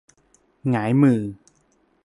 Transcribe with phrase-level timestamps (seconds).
[0.69, 1.21] หงายมือ